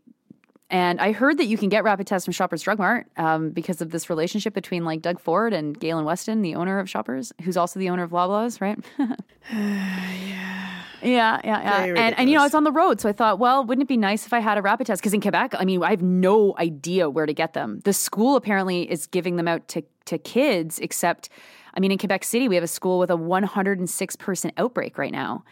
[0.71, 3.81] and I heard that you can get rapid tests from Shoppers Drug Mart um, because
[3.81, 7.57] of this relationship between like Doug Ford and Galen Weston, the owner of Shoppers, who's
[7.57, 8.79] also the owner of Loblaws, right?
[9.51, 10.59] yeah.
[11.03, 11.85] Yeah, yeah, yeah.
[11.85, 13.01] And, and, you know, I was on the road.
[13.01, 15.01] So I thought, well, wouldn't it be nice if I had a rapid test?
[15.01, 17.81] Because in Quebec, I mean, I have no idea where to get them.
[17.85, 21.29] The school apparently is giving them out to, to kids, except,
[21.75, 25.13] I mean, in Quebec City, we have a school with a 106 person outbreak right
[25.13, 25.45] now.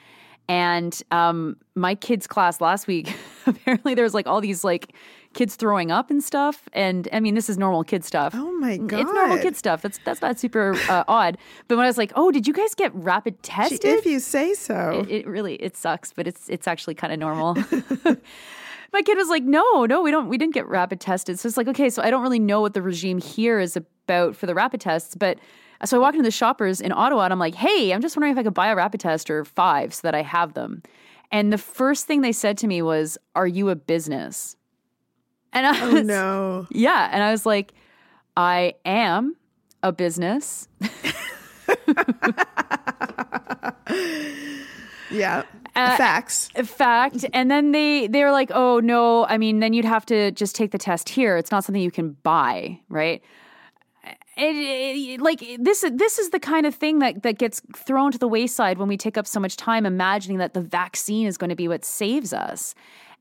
[0.48, 3.14] And um, my kids' class last week,
[3.46, 4.92] apparently there was like all these like
[5.34, 6.68] kids throwing up and stuff.
[6.72, 8.32] And I mean, this is normal kid stuff.
[8.36, 9.82] Oh my god, it's normal kid stuff.
[9.82, 11.36] That's that's not super uh, odd.
[11.68, 13.84] But when I was like, oh, did you guys get rapid tested?
[13.84, 17.18] If you say so, it, it really it sucks, but it's it's actually kind of
[17.18, 17.54] normal.
[18.92, 21.38] my kid was like, no, no, we don't, we didn't get rapid tested.
[21.38, 24.36] So it's like, okay, so I don't really know what the regime here is about
[24.36, 25.38] for the rapid tests, but
[25.84, 28.32] so I walk into the shoppers in Ottawa and I'm like, hey, I'm just wondering
[28.32, 30.82] if I could buy a rapid test or five so that I have them.
[31.30, 34.56] And the first thing they said to me was, Are you a business?
[35.52, 36.66] And I oh, was, oh, no.
[36.70, 37.08] Yeah.
[37.12, 37.72] And I was like,
[38.36, 39.36] I am
[39.82, 40.68] a business.
[45.10, 45.42] yeah.
[45.74, 46.48] Uh, Facts.
[46.64, 47.24] Fact.
[47.32, 50.56] And then they they were like, oh no, I mean, then you'd have to just
[50.56, 51.36] take the test here.
[51.36, 53.22] It's not something you can buy, right?
[54.36, 58.18] It, it, like this this is the kind of thing that that gets thrown to
[58.18, 61.48] the wayside when we take up so much time imagining that the vaccine is going
[61.48, 62.74] to be what saves us.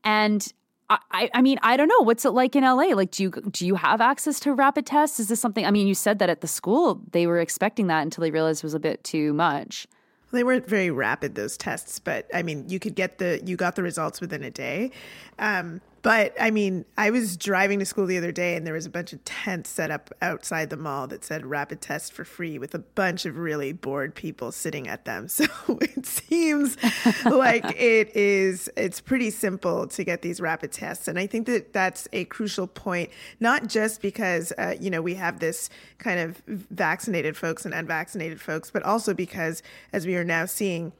[0.04, 0.52] And
[0.90, 3.66] I, I mean I don't know what's it like in LA like do you do
[3.66, 5.18] you have access to rapid tests?
[5.18, 8.02] Is this something I mean you said that at the school they were expecting that
[8.02, 9.86] until they realized it was a bit too much.
[10.32, 13.74] They weren't very rapid those tests but I mean you could get the you got
[13.74, 14.90] the results within a day.
[15.38, 18.86] Um, but I mean, I was driving to school the other day and there was
[18.86, 22.60] a bunch of tents set up outside the mall that said rapid test for free
[22.60, 25.26] with a bunch of really bored people sitting at them.
[25.36, 25.46] So
[25.80, 26.76] it seems
[27.24, 31.72] like it is it's pretty simple to get these rapid tests and I think that
[31.72, 36.40] that's a crucial point not just because uh, you know we have this kind of
[36.46, 39.60] vaccinated folks and unvaccinated folks but also because
[39.92, 40.92] as we are now seeing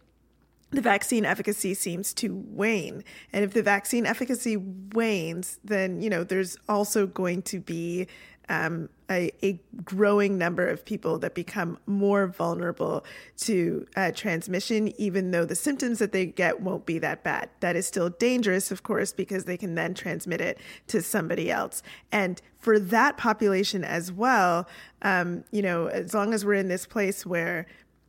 [0.70, 3.04] the vaccine efficacy seems to wane.
[3.32, 8.08] And if the vaccine efficacy wanes, then, you know, there's also going to be
[8.48, 13.04] um, a, a, growing number of people that become more vulnerable
[13.38, 17.50] to uh, transmission, even though the symptoms that they get won't be that bad.
[17.60, 21.82] That is still dangerous, of course, because they can then transmit it to somebody else.
[22.12, 24.68] And for that population as well,
[25.02, 27.66] um, you know, as long as we're in this place where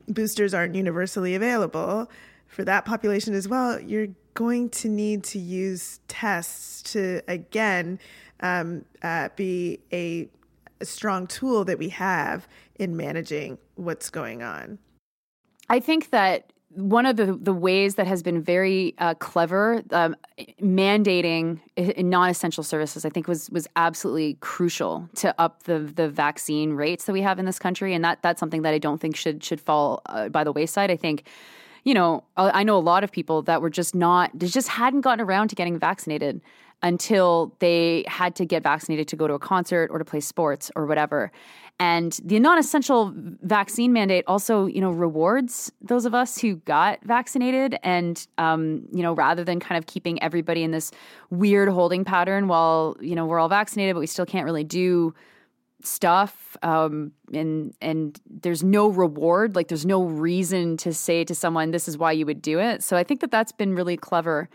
[0.07, 2.09] boosters aren't universally available,
[2.57, 7.99] for that population as well, you're going to need to use tests to, again,
[8.39, 10.27] um, uh, be a,
[10.81, 12.47] a strong tool that we have
[12.79, 14.79] in managing what's going on.
[15.69, 20.15] I think that one of the, the ways that has been very uh, clever um,
[20.59, 21.59] mandating
[21.97, 27.13] non-essential services i think was was absolutely crucial to up the the vaccine rates that
[27.13, 29.61] we have in this country and that that's something that i don't think should should
[29.61, 31.23] fall uh, by the wayside i think
[31.87, 35.01] you know, I know a lot of people that were just not, they just hadn't
[35.01, 36.41] gotten around to getting vaccinated
[36.83, 40.69] until they had to get vaccinated to go to a concert or to play sports
[40.75, 41.31] or whatever.
[41.79, 47.79] And the non-essential vaccine mandate also, you know, rewards those of us who got vaccinated,
[47.83, 50.91] and um, you know, rather than kind of keeping everybody in this
[51.29, 55.13] weird holding pattern while you know we're all vaccinated, but we still can't really do
[55.83, 61.71] stuff um, and and there's no reward like there's no reason to say to someone
[61.71, 62.83] this is why you would do it.
[62.83, 64.49] So i think that that's been really clever.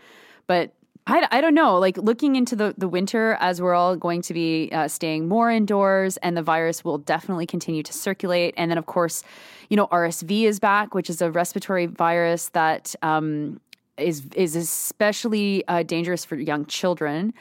[0.47, 0.73] But
[1.07, 4.33] I, I don't know like looking into the, the winter as we're all going to
[4.33, 8.53] be uh, staying more indoors and the virus will definitely continue to circulate.
[8.57, 9.23] And then of course
[9.69, 13.61] you know rsv is back which is a respiratory virus that um,
[13.97, 17.33] is is especially uh, dangerous for young children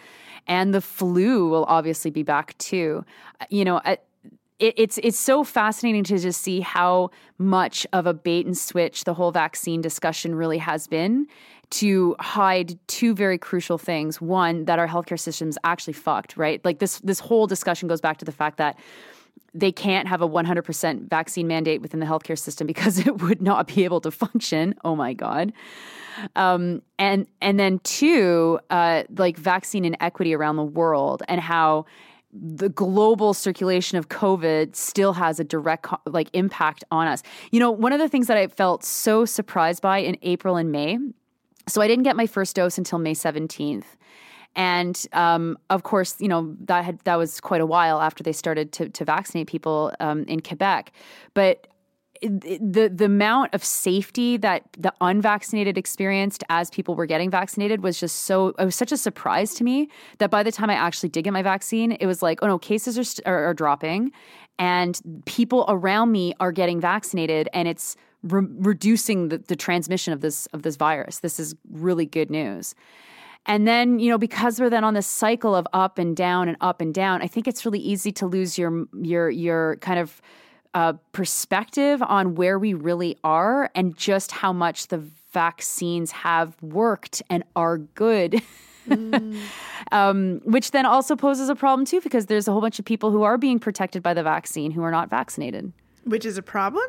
[0.47, 3.05] and the flu will obviously be back too.
[3.41, 3.97] Uh, you know, uh,
[4.59, 9.05] it, it's it's so fascinating to just see how much of a bait and switch
[9.05, 11.27] the whole vaccine discussion really has been
[11.71, 14.21] to hide two very crucial things.
[14.21, 16.65] One, that our healthcare system's actually fucked, right?
[16.65, 18.79] Like this this whole discussion goes back to the fact that
[19.55, 23.67] they can't have a 100% vaccine mandate within the healthcare system because it would not
[23.67, 24.75] be able to function.
[24.85, 25.53] Oh my god.
[26.37, 31.87] Um, and and then two, uh, like vaccine inequity around the world and how
[32.33, 37.23] the global circulation of COVID still has a direct like impact on us.
[37.51, 40.73] You know, one of the things that I felt so surprised by in April and
[40.73, 40.99] May.
[41.69, 43.85] So I didn't get my first dose until May 17th.
[44.55, 48.33] And um, of course, you know that had that was quite a while after they
[48.33, 50.93] started to to vaccinate people um, in Quebec.
[51.35, 51.69] But
[52.23, 57.99] the the amount of safety that the unvaccinated experienced as people were getting vaccinated was
[57.99, 59.89] just so it was such a surprise to me
[60.19, 62.59] that by the time I actually did get my vaccine, it was like, oh no,
[62.59, 64.13] cases are are, are dropping,
[64.59, 70.21] and people around me are getting vaccinated, and it's re- reducing the, the transmission of
[70.21, 71.21] this of this virus.
[71.21, 72.75] This is really good news.
[73.47, 76.57] And then, you know, because we're then on this cycle of up and down and
[76.61, 80.23] up and down, I think it's really easy to lose your your your kind of
[80.75, 84.99] uh, perspective on where we really are and just how much the
[85.33, 88.41] vaccines have worked and are good.
[88.89, 89.39] Mm.
[89.93, 93.13] um, which then also poses a problem too, because there's a whole bunch of people
[93.13, 95.73] who are being protected by the vaccine who are not vaccinated.
[96.03, 96.83] Which is a problem?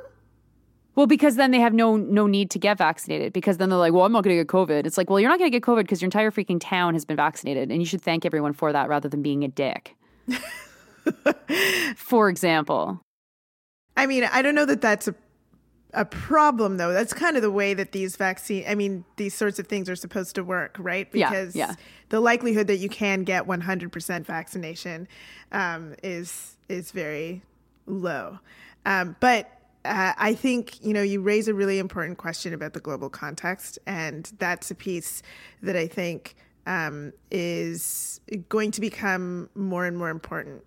[0.95, 3.93] Well, because then they have no no need to get vaccinated because then they're like,
[3.93, 4.85] well, I'm not going to get COVID.
[4.85, 7.03] It's like, well, you're not going to get COVID because your entire freaking town has
[7.03, 9.95] been vaccinated, and you should thank everyone for that rather than being a dick.
[11.95, 13.01] for example.
[13.97, 15.15] I mean, I don't know that that's a
[15.93, 16.91] a problem though.
[16.91, 19.95] That's kind of the way that these vaccine I mean, these sorts of things are
[19.95, 21.09] supposed to work, right?
[21.11, 21.75] Because yeah, yeah.
[22.09, 25.07] the likelihood that you can get 100% vaccination
[25.51, 27.43] um, is is very
[27.85, 28.39] low.
[28.85, 29.49] Um, but
[29.85, 33.79] uh, I think you know you raise a really important question about the global context,
[33.85, 35.21] and that's a piece
[35.61, 40.63] that I think um, is going to become more and more important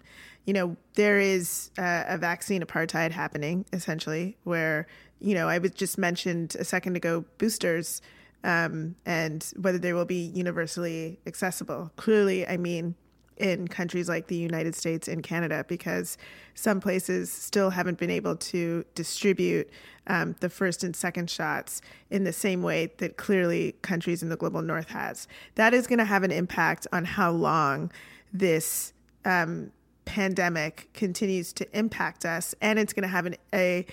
[0.47, 4.87] you know, there is a, a vaccine apartheid happening essentially, where,
[5.21, 8.01] you know, I was just mentioned a second ago boosters
[8.45, 11.91] um, and whether they will be universally accessible.
[11.97, 12.95] Clearly, I mean,
[13.37, 16.17] in countries like the United States and Canada, because
[16.55, 19.69] some places still haven't been able to distribute
[20.07, 24.37] um, the first and second shots in the same way that clearly countries in the
[24.37, 25.29] global north has.
[25.57, 27.91] That is going to have an impact on how long
[28.33, 28.93] this
[29.25, 29.73] um,
[30.05, 33.87] pandemic continues to impact us, and it's going to have an, a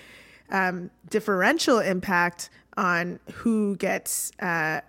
[0.50, 4.80] um, differential impact on who gets uh,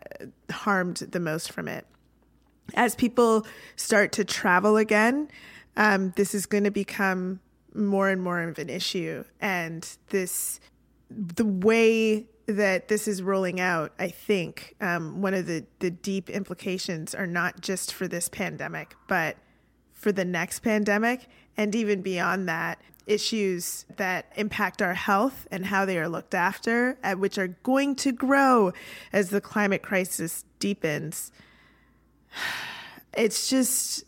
[0.51, 1.85] harmed the most from it.
[2.73, 5.29] As people start to travel again,
[5.77, 7.39] um, this is going to become
[7.73, 10.59] more and more of an issue, and this
[11.09, 16.29] the way that this is rolling out, I think um, one of the, the deep
[16.29, 19.37] implications are not just for this pandemic, but
[19.93, 25.85] for the next pandemic and even beyond that issues that impact our health and how
[25.85, 28.73] they are looked after uh, which are going to grow
[29.13, 31.31] as the climate crisis deepens
[33.13, 34.03] it's just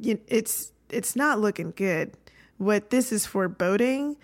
[0.00, 2.16] it's it's not looking good.
[2.58, 4.16] What this is foreboding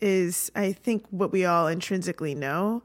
[0.00, 2.82] is i think what we all intrinsically know.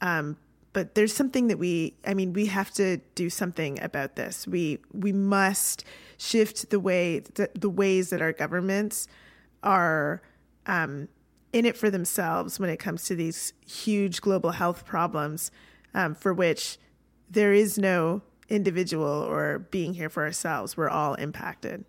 [0.00, 0.36] Um,
[0.72, 4.46] but there's something that we i mean we have to do something about this.
[4.46, 5.84] We we must
[6.18, 9.08] shift the way the, the ways that our governments
[9.62, 10.22] are
[10.66, 11.08] um,
[11.52, 15.50] in it for themselves when it comes to these huge global health problems
[15.94, 16.78] um, for which
[17.28, 20.76] there is no individual or being here for ourselves.
[20.76, 21.84] We're all impacted.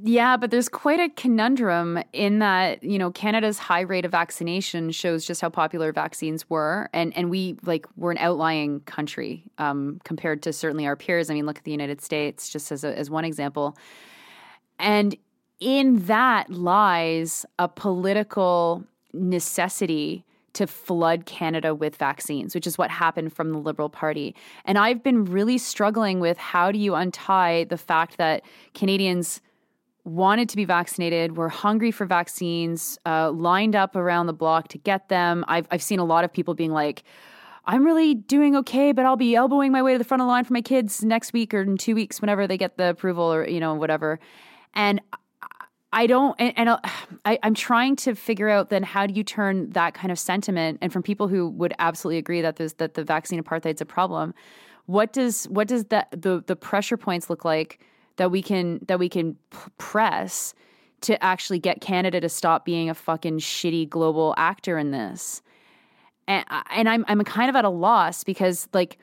[0.00, 4.92] Yeah, but there's quite a conundrum in that, you know, Canada's high rate of vaccination
[4.92, 6.88] shows just how popular vaccines were.
[6.92, 11.30] And and we like we're an outlying country um, compared to certainly our peers.
[11.30, 13.76] I mean, look at the United States just as a, as one example.
[14.78, 15.16] And
[15.58, 20.24] in that lies a political necessity
[20.58, 24.34] to flood Canada with vaccines, which is what happened from the Liberal Party.
[24.64, 28.42] And I've been really struggling with how do you untie the fact that
[28.74, 29.40] Canadians
[30.04, 34.78] wanted to be vaccinated, were hungry for vaccines, uh, lined up around the block to
[34.78, 35.44] get them.
[35.48, 37.02] I've, I've seen a lot of people being like,
[37.66, 40.30] I'm really doing okay, but I'll be elbowing my way to the front of the
[40.30, 43.30] line for my kids next week or in two weeks, whenever they get the approval
[43.32, 44.18] or, you know, whatever.
[44.72, 45.02] And
[45.92, 46.68] I don't, and, and
[47.24, 50.78] I, I'm trying to figure out then how do you turn that kind of sentiment
[50.80, 53.86] and from people who would absolutely agree that this, that the vaccine apartheid is a
[53.86, 54.34] problem.
[54.86, 56.06] What does, what does the,
[56.46, 57.80] the pressure points look like
[58.18, 60.54] that we can that we can p- press
[61.00, 65.40] to actually get Canada to stop being a fucking shitty global actor in this.
[66.26, 68.98] And and I'm I'm kind of at a loss because like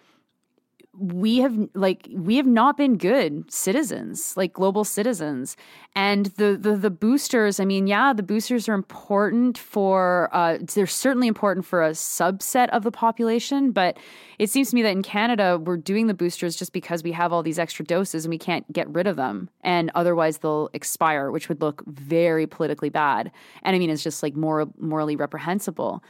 [0.97, 5.57] we have like we have not been good citizens like global citizens.
[5.95, 10.87] And the the, the boosters i mean yeah the boosters are important for uh, they're
[10.87, 13.97] certainly important for a subset of the population but
[14.37, 17.31] it seems to me that in canada we're doing the boosters just because we have
[17.31, 19.49] all these extra doses and we can't get rid of them.
[19.63, 23.31] And otherwise they'll expire which would look very politically bad.
[23.63, 26.03] And i mean it's just like more morally reprehensible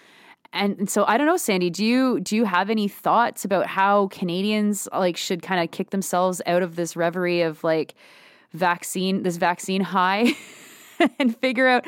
[0.55, 1.69] and so I don't know, Sandy.
[1.69, 5.89] Do you do you have any thoughts about how Canadians like should kind of kick
[5.89, 7.95] themselves out of this reverie of like
[8.53, 10.33] vaccine, this vaccine high,
[11.19, 11.85] and figure out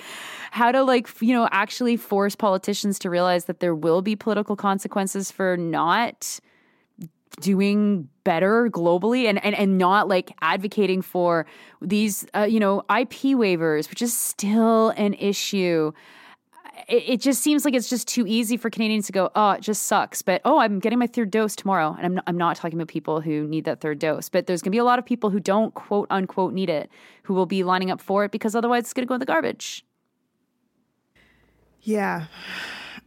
[0.51, 4.55] how to like you know actually force politicians to realize that there will be political
[4.55, 6.39] consequences for not
[7.39, 11.45] doing better globally and, and, and not like advocating for
[11.81, 15.91] these uh, you know ip waivers which is still an issue
[16.87, 19.83] it, just seems like it's just too easy for Canadians to go, oh, it just
[19.83, 20.21] sucks.
[20.21, 21.95] But oh, I'm getting my third dose tomorrow.
[21.97, 24.61] And I'm not, I'm not talking about people who need that third dose, but there's
[24.61, 26.89] going to be a lot of people who don't quote unquote need it,
[27.23, 29.25] who will be lining up for it because otherwise it's going to go in the
[29.25, 29.85] garbage.
[31.81, 32.25] Yeah.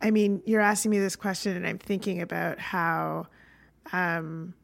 [0.01, 3.27] I mean, you're asking me this question, and I'm thinking about how,
[3.93, 4.55] um,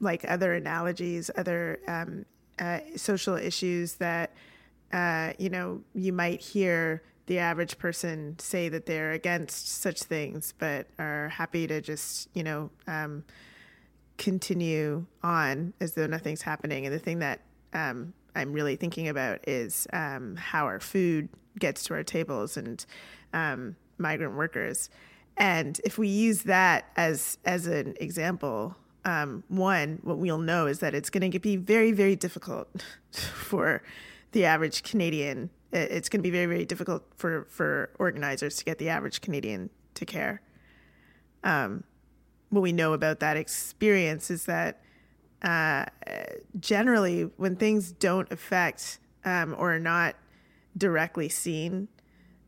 [0.00, 2.24] like other analogies, other um,
[2.58, 4.32] uh, social issues that
[4.92, 10.54] uh, you know, you might hear the average person say that they're against such things,
[10.58, 13.22] but are happy to just, you know, um,
[14.16, 16.86] continue on as though nothing's happening.
[16.86, 17.40] And the thing that
[17.74, 21.28] um, I'm really thinking about is um, how our food
[21.58, 22.84] gets to our tables and
[23.32, 24.88] um, migrant workers.
[25.36, 28.74] And if we use that as as an example,
[29.04, 33.82] um, one, what we'll know is that it's going to be very, very difficult for
[34.32, 35.50] the average Canadian.
[35.72, 39.70] It's going to be very, very difficult for, for organizers to get the average Canadian
[39.94, 40.40] to care.
[41.44, 41.84] Um,
[42.50, 44.80] what we know about that experience is that
[45.42, 45.84] uh,
[46.58, 50.16] generally, when things don't affect um, or are not
[50.76, 51.88] directly seen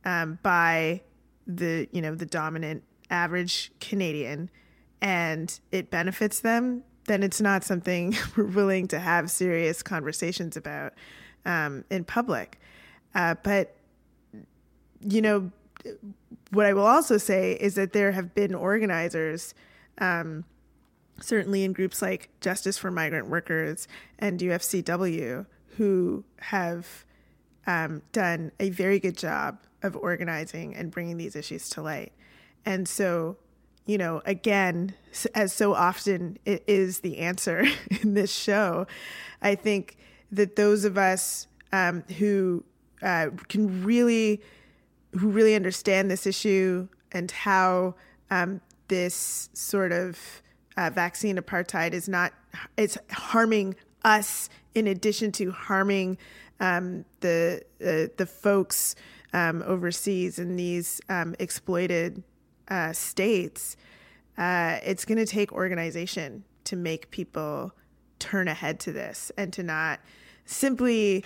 [0.04, 1.02] um, by
[1.46, 4.50] the you know the dominant average Canadian,
[5.00, 10.94] and it benefits them, then it's not something we're willing to have serious conversations about
[11.44, 12.58] um, in public.
[13.14, 13.76] Uh, but,
[15.00, 15.50] you know,
[16.50, 19.54] what I will also say is that there have been organizers,
[19.98, 20.44] um,
[21.20, 23.88] certainly in groups like Justice for Migrant Workers
[24.18, 27.04] and UFCW, who have
[27.66, 32.12] um, done a very good job of organizing and bringing these issues to light.
[32.66, 33.36] And so,
[33.86, 34.94] you know, again,
[35.34, 37.64] as so often it is the answer
[38.02, 38.86] in this show,
[39.40, 39.96] I think
[40.32, 42.64] that those of us um, who
[43.02, 44.40] uh, can really
[45.18, 47.94] who really understand this issue and how
[48.30, 50.42] um, this sort of
[50.76, 52.32] uh, vaccine apartheid is not
[52.76, 53.74] it's harming
[54.04, 56.16] us in addition to harming
[56.60, 58.94] um, the uh, the folks
[59.32, 62.22] um, overseas in these um, exploited
[62.68, 63.76] uh, states.
[64.38, 67.72] Uh, it's going to take organization to make people
[68.20, 70.00] turn ahead to this and to not
[70.44, 71.24] simply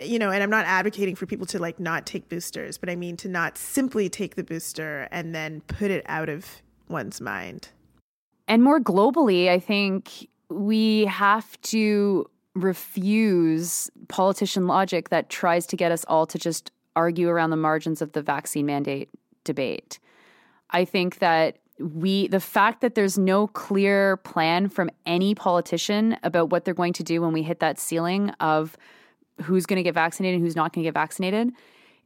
[0.00, 2.96] you know, and I'm not advocating for people to like not take boosters, but I
[2.96, 7.68] mean to not simply take the booster and then put it out of one's mind.
[8.48, 15.92] And more globally, I think we have to refuse politician logic that tries to get
[15.92, 19.08] us all to just argue around the margins of the vaccine mandate
[19.44, 19.98] debate.
[20.70, 26.50] I think that we the fact that there's no clear plan from any politician about
[26.50, 28.76] what they're going to do when we hit that ceiling of
[29.42, 31.52] who's going to get vaccinated and who's not going to get vaccinated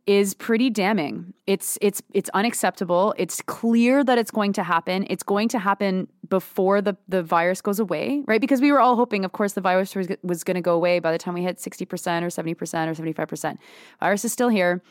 [0.07, 1.35] is pretty damning.
[1.47, 3.15] It's it's it's unacceptable.
[3.19, 5.07] It's clear that it's going to happen.
[5.11, 8.41] It's going to happen before the the virus goes away, right?
[8.41, 10.99] Because we were all hoping, of course, the virus was, was going to go away
[10.99, 11.83] by the time we hit 60%
[12.23, 13.59] or 70% or 75%.
[14.01, 14.83] Virus is still here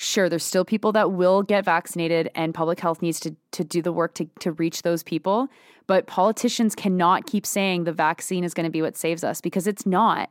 [0.00, 3.82] sure there's still people that will get vaccinated and public health needs to, to do
[3.82, 5.48] the work to, to reach those people
[5.90, 9.66] but politicians cannot keep saying the vaccine is going to be what saves us because
[9.66, 10.30] it's not.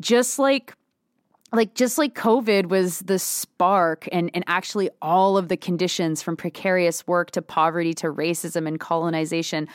[0.00, 0.76] Just like
[1.52, 6.36] like just like covid was the spark and and actually all of the conditions from
[6.36, 9.68] precarious work to poverty to racism and colonization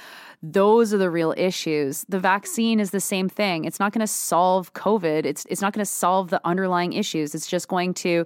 [0.43, 2.05] those are the real issues.
[2.09, 3.65] The vaccine is the same thing.
[3.65, 5.25] It's not going to solve covid.
[5.25, 7.35] It's it's not going to solve the underlying issues.
[7.35, 8.25] It's just going to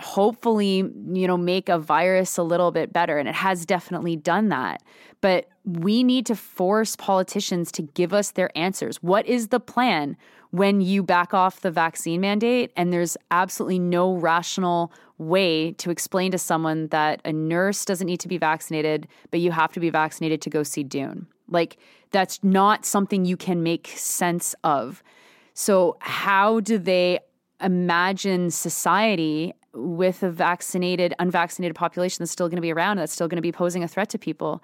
[0.00, 0.76] hopefully,
[1.12, 3.18] you know, make a virus a little bit better.
[3.18, 4.82] And it has definitely done that.
[5.20, 9.02] But we need to force politicians to give us their answers.
[9.02, 10.16] What is the plan
[10.50, 16.30] when you back off the vaccine mandate and there's absolutely no rational way to explain
[16.32, 19.90] to someone that a nurse doesn't need to be vaccinated, but you have to be
[19.90, 21.26] vaccinated to go see Dune?
[21.48, 21.76] Like,
[22.10, 25.02] that's not something you can make sense of.
[25.54, 27.20] So, how do they
[27.60, 33.28] imagine society with a vaccinated, unvaccinated population that's still going to be around, that's still
[33.28, 34.62] going to be posing a threat to people?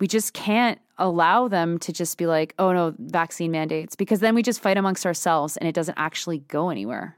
[0.00, 4.34] We just can't allow them to just be like, oh no, vaccine mandates, because then
[4.34, 7.16] we just fight amongst ourselves and it doesn't actually go anywhere.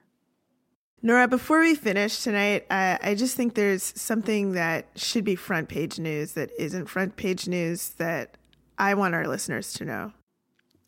[1.02, 5.68] Nora, before we finish tonight, I, I just think there's something that should be front
[5.68, 8.38] page news that isn't front page news that
[8.78, 10.12] I want our listeners to know.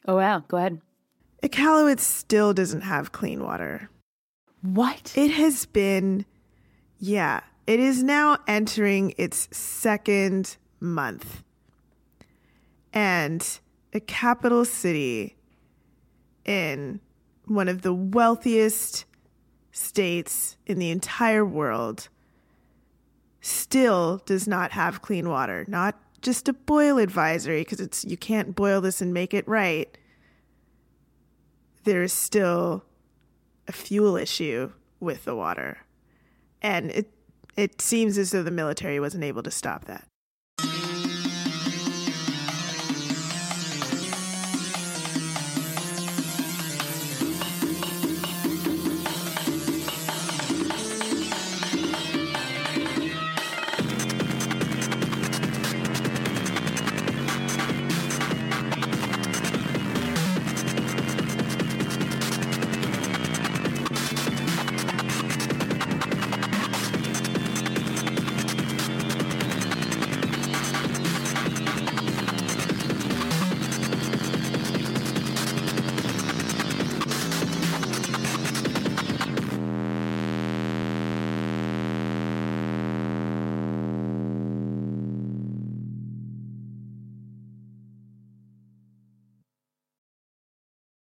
[0.08, 0.80] Oh, yeah, go ahead.
[1.42, 3.90] Iqaluit still doesn't have clean water.
[4.66, 5.12] What?
[5.16, 6.26] It has been,
[6.98, 11.44] yeah, it is now entering its second month.
[12.92, 13.46] And
[13.92, 15.36] a capital city
[16.44, 17.00] in
[17.44, 19.04] one of the wealthiest
[19.70, 22.08] states in the entire world
[23.40, 25.64] still does not have clean water.
[25.68, 29.96] Not just a boil advisory because it's you can't boil this and make it right.
[31.84, 32.84] There is still
[33.68, 35.78] a fuel issue with the water.
[36.62, 37.10] And it
[37.56, 40.06] it seems as though the military wasn't able to stop that.